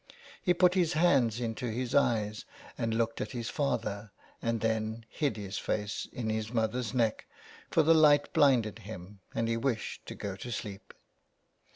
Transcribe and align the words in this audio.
He 0.41 0.55
put 0.55 0.73
his 0.73 0.93
hands 0.93 1.39
into 1.39 1.67
his 1.69 1.93
eyes 1.93 2.43
and 2.75 2.91
looked 2.91 3.21
at 3.21 3.33
his 3.33 3.51
father, 3.51 4.09
and 4.41 4.59
then 4.59 5.05
hid 5.09 5.37
his 5.37 5.59
face 5.59 6.07
in 6.11 6.31
his 6.31 6.51
mother's 6.51 6.91
neck, 6.91 7.27
for 7.69 7.83
the 7.83 7.93
light 7.93 8.33
blinded 8.33 8.79
him 8.79 9.19
and 9.35 9.47
he 9.47 9.57
wished 9.57 10.07
to 10.07 10.15
go 10.15 10.35
to 10.37 10.51
sleep. 10.51 10.95